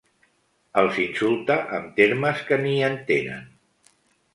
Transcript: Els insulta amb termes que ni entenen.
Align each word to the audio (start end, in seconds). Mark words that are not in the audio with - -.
Els 0.83 0.97
insulta 1.03 1.59
amb 1.81 1.95
termes 2.03 2.45
que 2.51 2.61
ni 2.67 2.77
entenen. 2.93 3.51